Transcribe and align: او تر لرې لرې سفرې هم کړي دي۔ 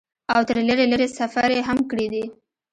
او 0.33 0.41
تر 0.47 0.57
لرې 0.67 0.85
لرې 0.91 1.07
سفرې 1.17 1.59
هم 1.67 1.79
کړي 1.89 2.07
دي۔ 2.13 2.23